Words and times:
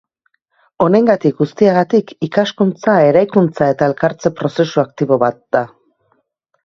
Honengatik 0.85 1.35
guztiagatik, 1.43 2.13
ikaskuntza 2.27 2.95
eraikuntza 3.09 3.69
eta 3.75 3.91
elkartze 3.93 4.33
prozesu 4.41 4.83
aktibo 4.85 5.21
bat 5.29 5.43
da. 5.59 5.63